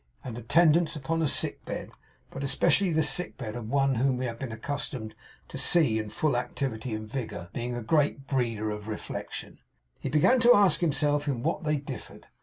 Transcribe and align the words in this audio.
And 0.23 0.35
attendance 0.35 0.95
upon 0.95 1.21
a 1.21 1.27
sick 1.27 1.63
bed, 1.63 1.91
but 2.31 2.43
especially 2.43 2.91
the 2.91 3.03
sick 3.03 3.37
bed 3.37 3.55
of 3.55 3.69
one 3.69 3.93
whom 3.93 4.17
we 4.17 4.25
have 4.25 4.39
been 4.39 4.51
accustomed 4.51 5.13
to 5.47 5.59
see 5.59 5.99
in 5.99 6.09
full 6.09 6.35
activity 6.35 6.95
and 6.95 7.07
vigour, 7.07 7.49
being 7.53 7.75
a 7.75 7.83
great 7.83 8.25
breeder 8.25 8.71
of 8.71 8.87
reflection, 8.87 9.59
he 9.99 10.09
began 10.09 10.39
to 10.39 10.55
ask 10.55 10.79
himself 10.79 11.27
in 11.27 11.43
what 11.43 11.65
they 11.65 11.77
differed. 11.77 12.25